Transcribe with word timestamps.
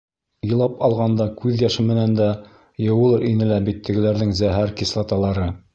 Илап 0.51 0.79
алғанда 0.87 1.27
күҙ 1.41 1.61
йәше 1.65 1.85
менән 1.91 2.17
дә 2.21 2.31
йыуылыр 2.87 3.29
ине 3.35 3.53
лә 3.55 3.61
бит 3.69 3.87
тегеләрҙең 3.91 4.37
зәһәр 4.43 4.77
кислоталары. 4.83 5.51